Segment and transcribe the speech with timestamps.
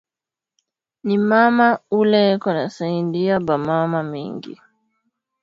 [1.05, 1.67] Ni mama
[1.99, 4.55] ule eko na saidia ba mama mingi